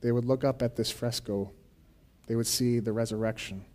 they 0.00 0.10
would 0.10 0.24
look 0.24 0.44
up 0.44 0.62
at 0.62 0.76
this 0.76 0.90
fresco. 0.90 1.52
They 2.26 2.34
would 2.34 2.46
see 2.46 2.78
the 2.78 2.92
resurrection. 2.92 3.66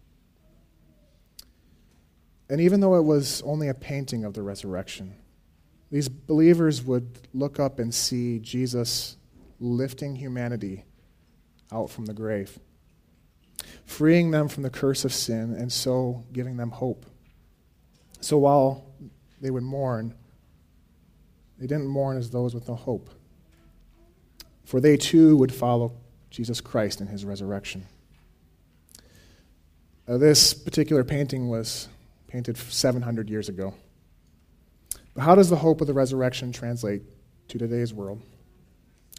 And 2.50 2.62
even 2.62 2.80
though 2.80 2.96
it 2.96 3.04
was 3.04 3.42
only 3.44 3.68
a 3.68 3.74
painting 3.74 4.24
of 4.24 4.34
the 4.34 4.42
resurrection, 4.42 5.16
these 5.92 6.10
believers 6.10 6.82
would 6.84 7.20
look 7.34 7.60
up 7.60 7.78
and 7.78 7.94
see 7.94 8.40
Jesus 8.40 9.18
lifting 9.60 10.16
humanity 10.16 10.86
out 11.72 11.90
from 11.90 12.06
the 12.06 12.14
grave, 12.14 12.60
freeing 13.86 14.32
them 14.32 14.48
from 14.48 14.64
the 14.64 14.70
curse 14.70 15.06
of 15.06 15.14
sin, 15.14 15.54
and 15.54 15.72
so 15.72 16.24
giving 16.32 16.58
them 16.58 16.72
hope. 16.72 17.06
So 18.20 18.38
while 18.38 18.87
they 19.41 19.51
would 19.51 19.63
mourn, 19.63 20.13
they 21.58 21.67
didn't 21.67 21.88
mourn 21.88 22.17
as 22.17 22.29
those 22.29 22.53
with 22.53 22.67
no 22.67 22.75
hope. 22.75 23.10
For 24.65 24.79
they 24.79 24.98
too 24.98 25.38
would 25.38 25.53
follow 25.53 25.94
Jesus 26.29 26.62
Christ 26.62 27.01
in 27.01 27.08
his 27.08 27.25
resurrection. 27.25 27.86
Uh, 30.08 30.17
this 30.17 30.53
particular 30.53 31.03
painting 31.03 31.50
was 31.50 31.88
painted 32.27 32.58
700 32.58 33.29
years 33.29 33.50
ago. 33.50 33.74
But 35.13 35.22
how 35.22 35.36
does 35.36 35.50
the 35.50 35.56
hope 35.56 35.82
of 35.82 35.88
the 35.88 35.94
resurrection 35.94 36.51
translate 36.51 37.01
to 37.48 37.58
today's 37.58 37.94
world? 37.94 38.22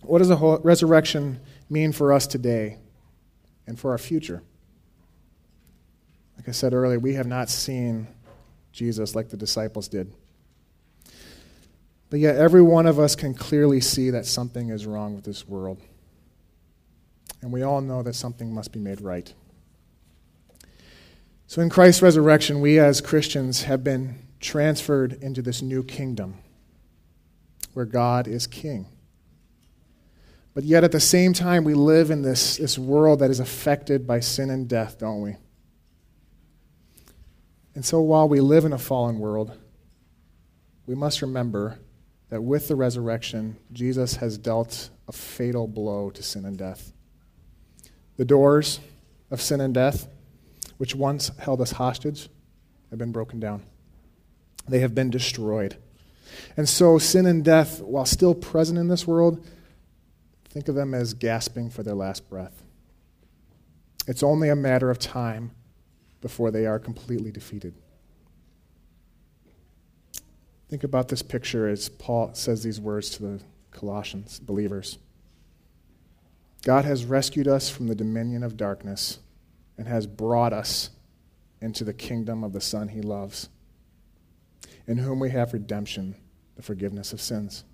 What 0.03 0.19
does 0.19 0.29
the 0.29 0.61
resurrection 0.63 1.41
mean 1.69 1.93
for 1.93 2.13
us 2.13 2.27
today 2.27 2.79
and 3.67 3.79
for 3.79 3.91
our 3.91 3.99
future? 3.99 4.43
Like 6.37 6.49
I 6.49 6.53
said 6.53 6.73
earlier, 6.73 7.01
we 7.01 7.15
have 7.15 7.27
not 7.27 7.51
seen 7.51 8.07
Jesus 8.79 9.17
like 9.17 9.29
the 9.29 9.37
disciples 9.37 9.89
did. 9.89 10.15
But 12.11 12.21
yet, 12.21 12.37
every 12.37 12.63
one 12.63 12.87
of 12.87 13.01
us 13.01 13.17
can 13.17 13.35
clearly 13.35 13.81
see 13.81 14.11
that 14.11 14.25
something 14.25 14.69
is 14.69 14.87
wrong 14.87 15.17
with 15.17 15.25
this 15.25 15.49
world. 15.49 15.83
And 17.43 17.53
we 17.53 17.63
all 17.63 17.81
know 17.81 18.05
that 18.05 18.15
something 18.15 18.55
must 18.55 18.73
be 18.73 18.79
made 18.79 19.01
right. 19.01 19.35
So, 21.49 21.61
in 21.61 21.71
Christ's 21.71 22.03
resurrection, 22.03 22.61
we 22.61 22.79
as 22.79 23.01
Christians 23.01 23.65
have 23.65 23.83
been 23.83 24.21
transferred 24.39 25.15
into 25.21 25.43
this 25.43 25.61
new 25.61 25.83
kingdom 25.83 26.39
where 27.73 27.85
God 27.85 28.29
is 28.29 28.47
king. 28.47 28.87
But 30.55 30.63
yet, 30.63 30.85
at 30.85 30.93
the 30.93 31.01
same 31.01 31.33
time, 31.33 31.65
we 31.65 31.75
live 31.75 32.13
in 32.13 32.23
this, 32.23 32.59
this 32.59 32.79
world 32.79 33.19
that 33.19 33.31
is 33.31 33.41
affected 33.41 34.07
by 34.07 34.21
sin 34.21 34.51
and 34.51 34.69
death, 34.69 34.99
don't 34.99 35.21
we? 35.21 35.37
And 37.79 37.85
so 37.85 38.01
while 38.01 38.29
we 38.29 38.41
live 38.41 38.65
in 38.65 38.73
a 38.73 38.77
fallen 38.77 39.21
world, 39.21 39.57
we 40.89 40.97
must 40.97 41.23
remember 41.23 41.79
that 42.29 42.43
with 42.43 42.67
the 42.67 42.75
resurrection, 42.75 43.57
Jesus 43.73 44.17
has 44.17 44.37
dealt 44.37 44.91
a 45.07 45.13
fatal 45.13 45.69
blow 45.69 46.11
to 46.11 46.21
sin 46.21 46.45
and 46.45 46.59
death. 46.59 46.93
The 48.17 48.25
doors 48.25 48.81
of 49.31 49.41
sin 49.41 49.61
and 49.61 49.73
death, 49.73 50.09
which 50.79 50.97
once 50.97 51.29
held 51.39 51.61
us 51.61 51.71
hostage, 51.71 52.29
have 52.91 52.99
been 52.99 53.13
broken 53.13 53.39
down. 53.39 53.63
They 54.67 54.81
have 54.81 54.97
been 54.97 55.11
destroyed. 55.11 55.77
And 56.57 56.69
so, 56.69 56.99
sin 56.99 57.27
and 57.27 57.45
death, 57.45 57.81
while 57.81 58.07
still 58.07 58.35
present 58.35 58.81
in 58.81 58.89
this 58.89 59.07
world, 59.07 59.47
think 60.49 60.67
of 60.67 60.75
them 60.75 60.95
as 60.95 61.15
gasping 61.15 61.71
for 61.71 61.85
their 61.85 61.95
last 61.95 62.29
breath. 62.29 62.61
It's 64.09 64.25
only 64.25 64.49
a 64.49 64.57
matter 64.57 64.91
of 64.91 64.99
time 64.99 65.53
before 66.21 66.51
they 66.51 66.67
are 66.67 66.79
completely 66.79 67.31
defeated. 67.31 67.75
Think 70.69 70.85
about 70.85 71.09
this 71.09 71.23
picture 71.23 71.69
as 71.69 71.89
Paul 71.89 72.35
says 72.35 72.63
these 72.63 72.81
words 72.81 73.11
to 73.11 73.23
the 73.23 73.41
Colossians 73.71 74.39
believers. 74.39 74.99
God 76.65 76.85
has 76.85 77.05
rescued 77.05 77.49
us 77.49 77.71
from 77.71 77.87
the 77.87 77.95
dominion 77.95 78.43
of 78.43 78.57
darkness 78.57 79.19
and 79.79 79.87
has 79.87 80.07
brought 80.07 80.53
us 80.53 80.91
into 81.61 81.85
the 81.85 81.95
kingdom 81.95 82.45
of 82.45 82.53
the 82.53 82.61
Son 82.61 82.89
he 82.89 83.01
loves, 83.01 83.49
in 84.87 84.99
whom 84.99 85.21
we 85.21 85.31
have 85.31 85.53
redemption, 85.53 86.15
the 86.57 86.63
forgiveness 86.63 87.13
of 87.13 87.21
sins. 87.21 87.65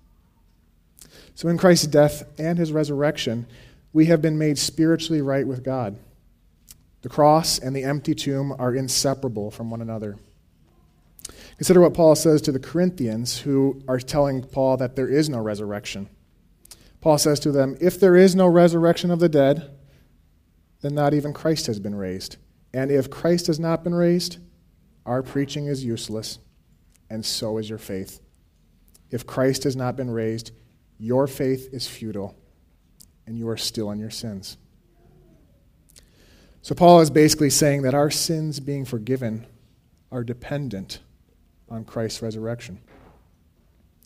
So, 1.33 1.49
in 1.49 1.57
Christ's 1.57 1.87
death 1.87 2.23
and 2.39 2.57
his 2.57 2.71
resurrection, 2.71 3.47
we 3.93 4.05
have 4.05 4.21
been 4.21 4.37
made 4.37 4.57
spiritually 4.57 5.21
right 5.21 5.47
with 5.47 5.63
God. 5.63 5.97
The 7.05 7.09
cross 7.09 7.59
and 7.59 7.75
the 7.75 7.83
empty 7.83 8.15
tomb 8.15 8.51
are 8.57 8.73
inseparable 8.73 9.51
from 9.51 9.69
one 9.69 9.79
another. 9.79 10.17
Consider 11.55 11.79
what 11.79 11.93
Paul 11.93 12.15
says 12.15 12.41
to 12.41 12.51
the 12.51 12.57
Corinthians 12.57 13.41
who 13.41 13.83
are 13.87 13.99
telling 13.99 14.41
Paul 14.41 14.77
that 14.77 14.95
there 14.95 15.07
is 15.07 15.29
no 15.29 15.37
resurrection. 15.37 16.09
Paul 17.01 17.19
says 17.19 17.39
to 17.41 17.51
them, 17.51 17.77
If 17.79 17.99
there 17.99 18.15
is 18.15 18.35
no 18.35 18.47
resurrection 18.47 19.11
of 19.11 19.19
the 19.19 19.29
dead, 19.29 19.69
then 20.81 20.95
not 20.95 21.13
even 21.13 21.31
Christ 21.31 21.67
has 21.67 21.79
been 21.79 21.93
raised. 21.93 22.37
And 22.73 22.89
if 22.89 23.11
Christ 23.11 23.45
has 23.45 23.59
not 23.59 23.83
been 23.83 23.93
raised, 23.93 24.39
our 25.05 25.21
preaching 25.21 25.67
is 25.67 25.85
useless, 25.85 26.39
and 27.07 27.23
so 27.23 27.59
is 27.59 27.69
your 27.69 27.77
faith. 27.77 28.19
If 29.11 29.27
Christ 29.27 29.63
has 29.65 29.75
not 29.75 29.95
been 29.95 30.09
raised, 30.09 30.53
your 30.97 31.27
faith 31.27 31.69
is 31.71 31.87
futile, 31.87 32.35
and 33.27 33.37
you 33.37 33.47
are 33.47 33.57
still 33.57 33.91
in 33.91 33.99
your 33.99 34.09
sins. 34.09 34.57
So, 36.65 36.73
Paul 36.73 36.99
is 37.01 37.11
basically 37.11 37.51
saying 37.51 37.83
that 37.83 37.93
our 37.93 38.09
sins 38.09 38.59
being 38.59 38.85
forgiven 38.85 39.45
are 40.11 40.23
dependent 40.23 40.97
on 41.69 41.85
Christ's 41.85 42.23
resurrection. 42.23 42.81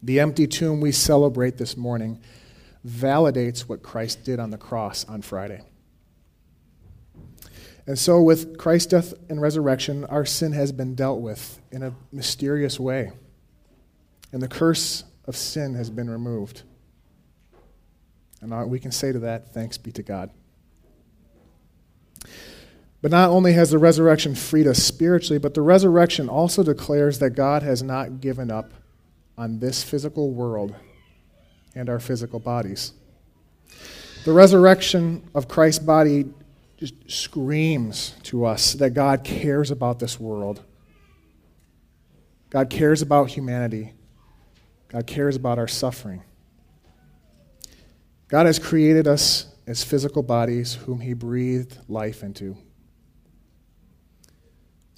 The 0.04 0.20
empty 0.20 0.46
tomb 0.46 0.82
we 0.82 0.92
celebrate 0.92 1.56
this 1.56 1.78
morning 1.78 2.20
validates 2.86 3.62
what 3.62 3.82
Christ 3.82 4.26
did 4.26 4.42
on 4.42 4.50
the 4.50 4.58
cross 4.58 5.06
on 5.06 5.22
Friday. 5.22 5.62
And 7.88 7.98
so, 7.98 8.22
with 8.22 8.58
Christ's 8.58 8.88
death 8.88 9.14
and 9.30 9.40
resurrection, 9.40 10.04
our 10.04 10.26
sin 10.26 10.52
has 10.52 10.74
been 10.74 10.96
dealt 10.96 11.22
with 11.22 11.62
in 11.72 11.82
a 11.82 11.94
mysterious 12.12 12.78
way. 12.78 13.14
And 14.34 14.42
the 14.42 14.50
curse 14.50 15.06
of 15.24 15.38
sin 15.38 15.76
has 15.76 15.90
been 15.90 16.10
removed. 16.10 16.64
And 18.42 18.70
we 18.70 18.82
can 18.82 18.92
say 18.92 19.14
to 19.14 19.20
that, 19.20 19.54
thanks 19.54 19.78
be 19.78 19.94
to 19.94 20.04
God. 20.04 20.30
But 23.02 23.12
not 23.12 23.30
only 23.30 23.54
has 23.54 23.72
the 23.72 23.78
resurrection 23.78 24.36
freed 24.36 24.68
us 24.68 24.84
spiritually, 24.84 25.40
but 25.40 25.54
the 25.54 25.62
resurrection 25.62 26.28
also 26.28 26.64
declares 26.64 27.20
that 27.20 27.32
God 27.32 27.64
has 27.64 27.82
not 27.82 28.20
given 28.20 28.52
up 28.52 28.74
on 29.38 29.60
this 29.60 29.84
physical 29.84 30.32
world 30.32 30.76
and 31.76 31.90
our 31.90 32.00
physical 32.00 32.40
bodies. 32.40 32.92
The 34.26 34.34
resurrection 34.34 35.30
of 35.34 35.48
Christ's 35.48 35.84
body 35.84 36.26
just 36.78 36.94
screams 37.10 38.16
to 38.24 38.46
us 38.46 38.74
that 38.74 38.92
God 38.92 39.24
cares 39.24 39.72
about 39.72 40.00
this 40.00 40.20
world. 40.20 40.62
God 42.50 42.70
cares 42.70 43.02
about 43.02 43.30
humanity. 43.30 43.94
God 44.90 45.06
cares 45.08 45.36
about 45.36 45.58
our 45.58 45.68
suffering. 45.68 46.24
God 48.28 48.46
has 48.46 48.60
created 48.60 49.08
us 49.08 49.48
as 49.68 49.84
physical 49.84 50.24
bodies 50.24 50.74
whom 50.74 51.00
He 51.00 51.14
breathed 51.14 51.78
life 51.88 52.24
into. 52.24 52.58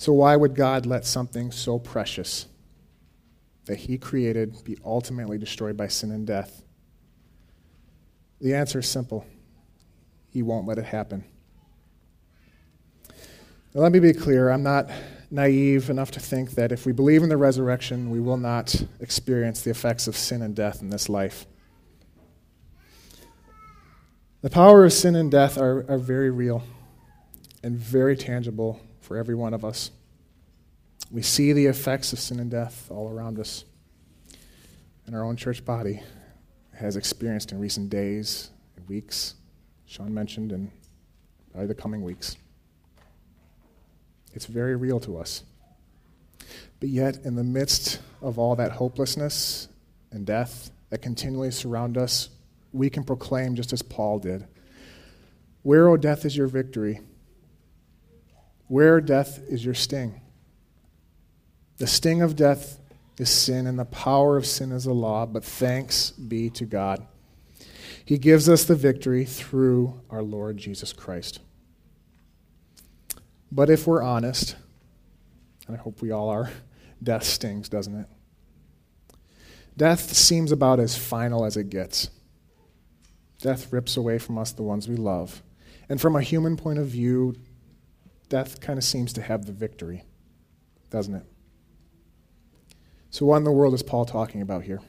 So, 0.01 0.13
why 0.13 0.35
would 0.35 0.55
God 0.55 0.87
let 0.87 1.05
something 1.05 1.51
so 1.51 1.77
precious 1.77 2.47
that 3.65 3.77
He 3.77 3.99
created 3.99 4.63
be 4.63 4.75
ultimately 4.83 5.37
destroyed 5.37 5.77
by 5.77 5.89
sin 5.89 6.09
and 6.09 6.25
death? 6.25 6.63
The 8.39 8.55
answer 8.55 8.79
is 8.79 8.89
simple 8.89 9.27
He 10.31 10.41
won't 10.41 10.65
let 10.65 10.79
it 10.79 10.85
happen. 10.85 11.23
Now, 13.75 13.81
let 13.81 13.91
me 13.91 13.99
be 13.99 14.11
clear 14.11 14.49
I'm 14.49 14.63
not 14.63 14.89
naive 15.29 15.91
enough 15.91 16.09
to 16.11 16.19
think 16.19 16.55
that 16.55 16.71
if 16.71 16.87
we 16.87 16.93
believe 16.93 17.21
in 17.21 17.29
the 17.29 17.37
resurrection, 17.37 18.09
we 18.09 18.19
will 18.19 18.37
not 18.37 18.83
experience 19.01 19.61
the 19.61 19.69
effects 19.69 20.07
of 20.07 20.17
sin 20.17 20.41
and 20.41 20.55
death 20.55 20.81
in 20.81 20.89
this 20.89 21.09
life. 21.09 21.45
The 24.41 24.49
power 24.49 24.83
of 24.83 24.93
sin 24.93 25.15
and 25.15 25.29
death 25.29 25.59
are, 25.59 25.85
are 25.87 25.99
very 25.99 26.31
real 26.31 26.63
and 27.61 27.77
very 27.77 28.17
tangible 28.17 28.81
for 29.11 29.17
every 29.17 29.35
one 29.35 29.53
of 29.53 29.65
us. 29.65 29.91
We 31.11 31.21
see 31.21 31.51
the 31.51 31.65
effects 31.65 32.13
of 32.13 32.19
sin 32.19 32.39
and 32.39 32.49
death 32.49 32.89
all 32.89 33.09
around 33.09 33.39
us. 33.39 33.65
And 35.05 35.13
our 35.13 35.25
own 35.25 35.35
church 35.35 35.65
body 35.65 36.01
has 36.73 36.95
experienced 36.95 37.51
in 37.51 37.59
recent 37.59 37.89
days 37.89 38.51
and 38.77 38.87
weeks, 38.87 39.35
Sean 39.85 40.13
mentioned, 40.13 40.53
and 40.53 40.71
by 41.53 41.65
the 41.65 41.75
coming 41.75 42.03
weeks. 42.03 42.37
It's 44.31 44.45
very 44.45 44.77
real 44.77 45.01
to 45.01 45.17
us. 45.17 45.43
But 46.79 46.87
yet, 46.87 47.17
in 47.25 47.35
the 47.35 47.43
midst 47.43 47.99
of 48.21 48.39
all 48.39 48.55
that 48.55 48.71
hopelessness 48.71 49.67
and 50.11 50.25
death 50.25 50.71
that 50.89 51.01
continually 51.01 51.51
surround 51.51 51.97
us, 51.97 52.29
we 52.71 52.89
can 52.89 53.03
proclaim 53.03 53.55
just 53.55 53.73
as 53.73 53.81
Paul 53.81 54.19
did 54.19 54.47
Where, 55.63 55.89
O 55.89 55.97
death, 55.97 56.23
is 56.23 56.37
your 56.37 56.47
victory? 56.47 57.01
Where, 58.71 59.01
death, 59.01 59.43
is 59.49 59.65
your 59.65 59.73
sting? 59.73 60.21
The 61.75 61.87
sting 61.87 62.21
of 62.21 62.37
death 62.37 62.79
is 63.17 63.29
sin, 63.29 63.67
and 63.67 63.77
the 63.77 63.83
power 63.83 64.37
of 64.37 64.45
sin 64.45 64.71
is 64.71 64.85
the 64.85 64.93
law, 64.93 65.25
but 65.25 65.43
thanks 65.43 66.11
be 66.11 66.49
to 66.51 66.63
God. 66.63 67.05
He 68.05 68.17
gives 68.17 68.47
us 68.47 68.63
the 68.63 68.75
victory 68.75 69.25
through 69.25 69.99
our 70.09 70.23
Lord 70.23 70.55
Jesus 70.55 70.93
Christ. 70.93 71.41
But 73.51 73.69
if 73.69 73.87
we're 73.87 74.01
honest, 74.01 74.55
and 75.67 75.75
I 75.75 75.79
hope 75.81 76.01
we 76.01 76.11
all 76.11 76.29
are, 76.29 76.49
death 77.03 77.25
stings, 77.25 77.67
doesn't 77.67 77.99
it? 77.99 78.07
Death 79.75 80.13
seems 80.13 80.53
about 80.53 80.79
as 80.79 80.97
final 80.97 81.43
as 81.43 81.57
it 81.57 81.69
gets. 81.69 82.09
Death 83.41 83.73
rips 83.73 83.97
away 83.97 84.17
from 84.17 84.37
us 84.37 84.53
the 84.53 84.63
ones 84.63 84.87
we 84.87 84.95
love. 84.95 85.43
And 85.89 85.99
from 85.99 86.15
a 86.15 86.21
human 86.21 86.55
point 86.55 86.79
of 86.79 86.87
view, 86.87 87.35
death 88.31 88.61
kind 88.61 88.79
of 88.79 88.83
seems 88.85 89.11
to 89.13 89.21
have 89.21 89.45
the 89.45 89.51
victory, 89.51 90.05
doesn't 90.89 91.13
it? 91.13 91.25
So, 93.11 93.25
what 93.25 93.37
in 93.37 93.43
the 93.43 93.51
world 93.51 93.73
is 93.73 93.83
Paul 93.83 94.05
talking 94.05 94.41
about 94.41 94.63
here? 94.63 94.79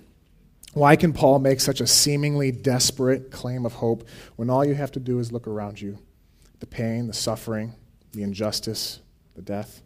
Why 0.74 0.94
can 0.94 1.12
Paul 1.12 1.40
make 1.40 1.60
such 1.60 1.80
a 1.80 1.86
seemingly 1.86 2.52
desperate 2.52 3.30
claim 3.32 3.66
of 3.66 3.74
hope 3.74 4.08
when 4.36 4.48
all 4.48 4.64
you 4.64 4.74
have 4.74 4.92
to 4.92 5.00
do 5.00 5.18
is 5.18 5.32
look 5.32 5.46
around 5.48 5.80
you? 5.80 5.98
The 6.60 6.66
pain, 6.66 7.08
the 7.08 7.12
suffering, 7.12 7.74
the 8.12 8.22
injustice, 8.22 9.00
the 9.34 9.42
death. 9.42 9.82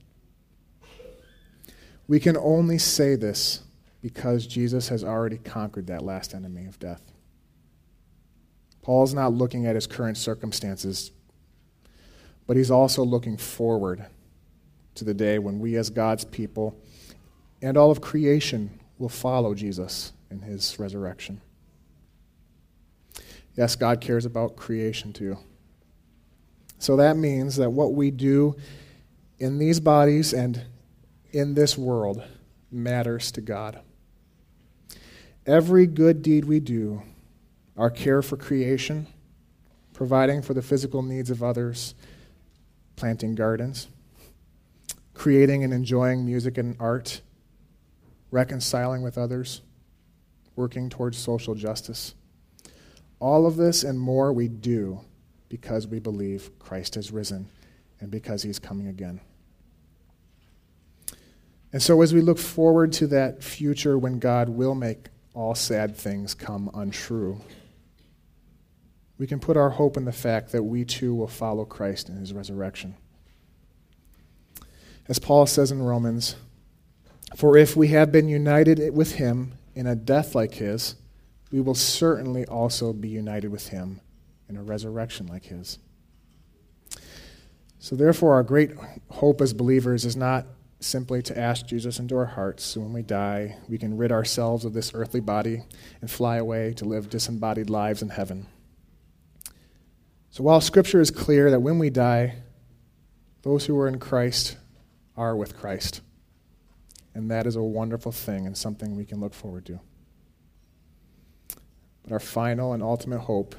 We 2.06 2.20
can 2.20 2.36
only 2.36 2.78
say 2.78 3.16
this 3.16 3.62
because 4.02 4.46
Jesus 4.46 4.90
has 4.90 5.02
already 5.02 5.38
conquered 5.38 5.86
that 5.86 6.02
last 6.02 6.34
enemy 6.34 6.66
of 6.66 6.78
death. 6.78 7.10
Paul's 8.82 9.14
not 9.14 9.32
looking 9.32 9.66
at 9.66 9.74
his 9.74 9.86
current 9.86 10.18
circumstances, 10.18 11.10
but 12.46 12.56
he's 12.56 12.70
also 12.70 13.02
looking 13.02 13.36
forward 13.36 14.06
to 14.94 15.04
the 15.04 15.14
day 15.14 15.38
when 15.38 15.58
we, 15.58 15.76
as 15.76 15.90
God's 15.90 16.24
people, 16.24 16.76
and 17.62 17.76
all 17.76 17.90
of 17.90 18.00
creation 18.00 18.80
will 18.98 19.08
follow 19.08 19.54
Jesus 19.54 20.12
in 20.30 20.40
his 20.40 20.78
resurrection. 20.78 21.40
Yes, 23.56 23.74
God 23.76 24.00
cares 24.00 24.26
about 24.26 24.56
creation 24.56 25.12
too. 25.12 25.38
So 26.78 26.96
that 26.96 27.16
means 27.16 27.56
that 27.56 27.70
what 27.70 27.94
we 27.94 28.10
do 28.10 28.56
in 29.38 29.58
these 29.58 29.80
bodies 29.80 30.32
and 30.32 30.62
in 31.32 31.54
this 31.54 31.76
world 31.76 32.22
matters 32.70 33.30
to 33.32 33.40
God. 33.40 33.80
Every 35.46 35.86
good 35.86 36.22
deed 36.22 36.44
we 36.44 36.60
do, 36.60 37.02
our 37.76 37.90
care 37.90 38.20
for 38.20 38.36
creation, 38.36 39.06
providing 39.94 40.42
for 40.42 40.54
the 40.54 40.62
physical 40.62 41.02
needs 41.02 41.30
of 41.30 41.42
others, 41.42 41.94
planting 42.96 43.34
gardens, 43.34 43.88
creating 45.14 45.62
and 45.62 45.72
enjoying 45.72 46.24
music 46.24 46.58
and 46.58 46.76
art, 46.80 47.20
reconciling 48.30 49.02
with 49.02 49.16
others, 49.16 49.62
working 50.56 50.88
towards 50.88 51.16
social 51.16 51.54
justice. 51.54 52.14
All 53.20 53.46
of 53.46 53.56
this 53.56 53.84
and 53.84 53.98
more 54.00 54.32
we 54.32 54.48
do 54.48 55.00
because 55.48 55.86
we 55.86 56.00
believe 56.00 56.58
Christ 56.58 56.96
has 56.96 57.12
risen 57.12 57.48
and 58.00 58.10
because 58.10 58.42
he's 58.42 58.58
coming 58.58 58.88
again. 58.88 59.20
And 61.72 61.82
so, 61.82 62.00
as 62.02 62.14
we 62.14 62.20
look 62.20 62.38
forward 62.38 62.92
to 62.94 63.06
that 63.08 63.42
future 63.42 63.98
when 63.98 64.18
God 64.18 64.48
will 64.48 64.74
make 64.74 65.08
all 65.34 65.54
sad 65.54 65.96
things 65.96 66.34
come 66.34 66.70
untrue, 66.72 67.40
we 69.18 69.26
can 69.26 69.40
put 69.40 69.56
our 69.56 69.70
hope 69.70 69.96
in 69.96 70.04
the 70.04 70.12
fact 70.12 70.52
that 70.52 70.62
we 70.62 70.84
too 70.84 71.14
will 71.14 71.28
follow 71.28 71.64
Christ 71.64 72.08
in 72.08 72.16
his 72.16 72.32
resurrection. 72.32 72.96
As 75.08 75.18
Paul 75.18 75.46
says 75.46 75.70
in 75.70 75.82
Romans, 75.82 76.36
for 77.34 77.56
if 77.56 77.76
we 77.76 77.88
have 77.88 78.12
been 78.12 78.28
united 78.28 78.94
with 78.94 79.14
him 79.16 79.54
in 79.74 79.86
a 79.86 79.94
death 79.94 80.34
like 80.34 80.54
his, 80.54 80.96
we 81.50 81.60
will 81.60 81.74
certainly 81.74 82.44
also 82.46 82.92
be 82.92 83.08
united 83.08 83.50
with 83.50 83.68
him 83.68 84.00
in 84.48 84.56
a 84.56 84.62
resurrection 84.62 85.26
like 85.26 85.44
his. 85.44 85.78
So, 87.78 87.94
therefore, 87.94 88.34
our 88.34 88.42
great 88.42 88.72
hope 89.10 89.40
as 89.40 89.52
believers 89.52 90.04
is 90.04 90.16
not 90.16 90.46
simply 90.80 91.22
to 91.22 91.38
ask 91.38 91.66
Jesus 91.66 91.98
into 91.98 92.16
our 92.16 92.26
hearts 92.26 92.64
so 92.64 92.80
when 92.80 92.92
we 92.92 93.02
die, 93.02 93.56
we 93.68 93.78
can 93.78 93.96
rid 93.96 94.12
ourselves 94.12 94.64
of 94.64 94.72
this 94.72 94.92
earthly 94.94 95.20
body 95.20 95.62
and 96.00 96.10
fly 96.10 96.36
away 96.36 96.72
to 96.74 96.84
live 96.84 97.08
disembodied 97.08 97.70
lives 97.70 98.02
in 98.02 98.10
heaven. 98.10 98.46
So, 100.36 100.42
while 100.44 100.60
Scripture 100.60 101.00
is 101.00 101.10
clear 101.10 101.50
that 101.50 101.60
when 101.60 101.78
we 101.78 101.88
die, 101.88 102.34
those 103.40 103.64
who 103.64 103.78
are 103.78 103.88
in 103.88 103.98
Christ 103.98 104.58
are 105.16 105.34
with 105.34 105.56
Christ. 105.56 106.02
And 107.14 107.30
that 107.30 107.46
is 107.46 107.56
a 107.56 107.62
wonderful 107.62 108.12
thing 108.12 108.46
and 108.46 108.54
something 108.54 108.94
we 108.94 109.06
can 109.06 109.18
look 109.18 109.32
forward 109.32 109.64
to. 109.64 109.80
But 112.02 112.12
our 112.12 112.20
final 112.20 112.74
and 112.74 112.82
ultimate 112.82 113.20
hope 113.20 113.54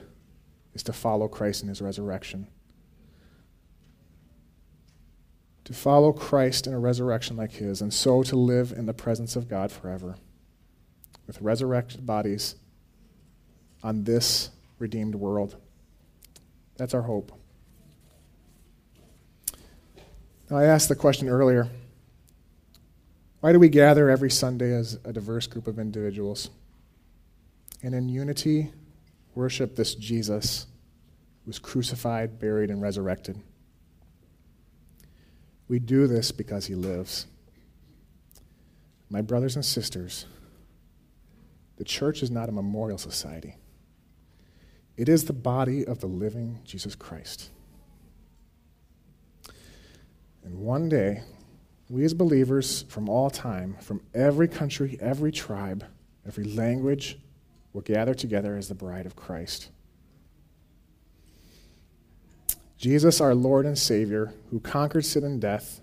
is 0.76 0.84
to 0.84 0.94
follow 0.94 1.28
Christ 1.28 1.64
in 1.64 1.70
his 1.70 1.82
resurrection. 1.82 2.46
To 5.64 5.74
follow 5.74 6.14
Christ 6.14 6.68
in 6.68 6.76
a 6.76 6.80
resurrection 6.80 7.38
like 7.38 7.54
his, 7.54 7.82
and 7.82 7.92
so 7.92 8.22
to 8.22 8.36
live 8.36 8.72
in 8.72 8.86
the 8.86 8.94
presence 8.94 9.36
of 9.36 9.50
God 9.50 9.72
forever, 9.72 10.18
with 11.26 11.42
resurrected 11.42 12.06
bodies 12.06 12.54
on 13.82 14.04
this 14.04 14.52
redeemed 14.78 15.16
world. 15.16 15.56
That's 16.78 16.94
our 16.94 17.02
hope. 17.02 17.32
Now, 20.50 20.58
I 20.58 20.66
asked 20.66 20.90
the 20.90 20.96
question 20.96 21.28
earlier 21.28 21.68
why 23.40 23.52
do 23.52 23.60
we 23.60 23.70
gather 23.70 24.10
every 24.10 24.32
Sunday 24.32 24.74
as 24.74 24.98
a 25.06 25.14
diverse 25.14 25.46
group 25.46 25.68
of 25.68 25.78
individuals? 25.78 26.50
And 27.84 27.94
in 27.94 28.10
unity, 28.10 28.72
worship 29.36 29.76
this 29.76 29.94
Jesus 29.94 30.66
who 31.44 31.50
was 31.50 31.60
crucified, 31.60 32.40
buried, 32.40 32.72
and 32.72 32.82
resurrected. 32.82 33.40
We 35.68 35.80
do 35.80 36.08
this 36.08 36.32
because 36.32 36.66
he 36.66 36.76
lives. 36.76 37.28
My 39.10 39.22
brothers 39.22 39.56
and 39.56 39.64
sisters, 39.64 40.26
the 41.78 41.84
church 41.84 42.24
is 42.24 42.32
not 42.32 42.50
a 42.50 42.52
memorial 42.52 42.98
society. 42.98 43.56
It 44.98 45.08
is 45.08 45.26
the 45.26 45.34
body 45.34 45.86
of 45.86 46.00
the 46.00 46.08
living 46.08 46.60
Jesus 46.66 46.96
Christ. 46.96 47.52
And 50.44 50.58
one 50.60 50.90
day, 50.90 51.22
we 51.90 52.04
as 52.04 52.14
believers 52.14 52.84
from 52.90 53.08
all 53.08 53.30
time, 53.30 53.76
from 53.80 54.02
every 54.14 54.48
country, 54.48 54.98
every 55.00 55.32
tribe, 55.32 55.86
every 56.26 56.46
language, 56.46 57.20
will 57.74 57.82
gather 57.82 58.14
together 58.14 58.58
as 58.58 58.68
the 58.68 58.76
bride 58.76 59.06
of 59.06 59.16
Christ. 59.16 59.70
Jesus, 62.78 63.22
our 63.22 63.36
Lord 63.36 63.66
and 63.66 63.78
Savior, 63.78 64.34
who 64.50 64.60
conquered 64.60 65.06
sin 65.06 65.24
and 65.24 65.40
death, 65.40 65.82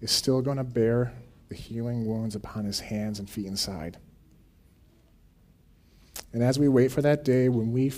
is 0.00 0.10
still 0.10 0.42
going 0.42 0.56
to 0.56 0.64
bear 0.64 1.12
the 1.48 1.54
healing 1.54 2.06
wounds 2.06 2.34
upon 2.34 2.64
his 2.64 2.80
hands 2.80 3.18
and 3.18 3.28
feet 3.28 3.46
inside. 3.46 3.98
And 6.32 6.42
as 6.42 6.58
we 6.58 6.68
wait 6.68 6.92
for 6.92 7.02
that 7.02 7.24
day 7.24 7.48
when 7.48 7.72
we 7.72 7.92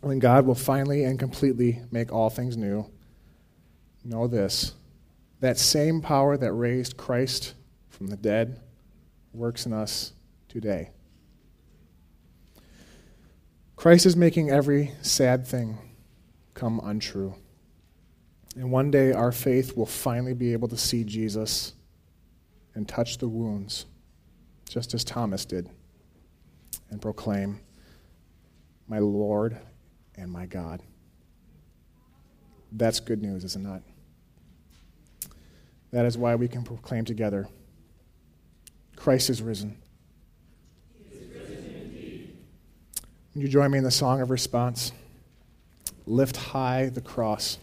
when 0.00 0.18
God 0.18 0.46
will 0.46 0.54
finally 0.54 1.04
and 1.04 1.18
completely 1.18 1.80
make 1.90 2.12
all 2.12 2.30
things 2.30 2.56
new, 2.56 2.90
know 4.04 4.26
this. 4.26 4.74
That 5.40 5.58
same 5.58 6.00
power 6.00 6.36
that 6.36 6.52
raised 6.52 6.96
Christ 6.96 7.54
from 7.88 8.08
the 8.08 8.16
dead 8.16 8.60
works 9.32 9.66
in 9.66 9.72
us 9.72 10.12
today. 10.48 10.90
Christ 13.76 14.06
is 14.06 14.16
making 14.16 14.50
every 14.50 14.92
sad 15.02 15.46
thing 15.46 15.78
come 16.54 16.80
untrue. 16.82 17.34
And 18.56 18.70
one 18.70 18.90
day 18.90 19.12
our 19.12 19.32
faith 19.32 19.76
will 19.76 19.86
finally 19.86 20.34
be 20.34 20.52
able 20.52 20.68
to 20.68 20.76
see 20.76 21.02
Jesus 21.04 21.74
and 22.74 22.88
touch 22.88 23.18
the 23.18 23.28
wounds, 23.28 23.86
just 24.68 24.94
as 24.94 25.04
Thomas 25.04 25.44
did, 25.44 25.68
and 26.90 27.02
proclaim, 27.02 27.60
My 28.88 28.98
Lord 28.98 29.56
and 30.16 30.30
my 30.30 30.46
God. 30.46 30.82
That's 32.72 33.00
good 33.00 33.22
news, 33.22 33.44
is 33.44 33.56
it 33.56 33.60
not? 33.60 33.82
That 35.92 36.06
is 36.06 36.18
why 36.18 36.34
we 36.34 36.48
can 36.48 36.62
proclaim 36.62 37.04
together 37.04 37.48
Christ 38.96 39.28
is 39.28 39.42
risen. 39.42 39.76
Would 43.34 43.42
you 43.42 43.48
join 43.48 43.70
me 43.70 43.78
in 43.78 43.84
the 43.84 43.90
song 43.90 44.20
of 44.20 44.30
response? 44.30 44.92
Lift 46.06 46.36
high 46.36 46.88
the 46.88 47.00
cross. 47.00 47.58